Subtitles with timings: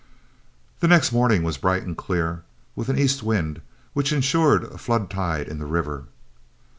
[0.79, 2.41] The next morning was bright and clear,
[2.75, 3.61] with an east wind,
[3.93, 6.05] which insured a flood tide in the river.